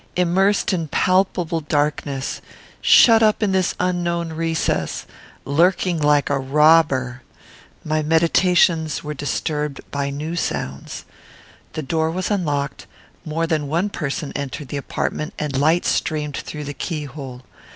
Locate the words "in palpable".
0.73-1.59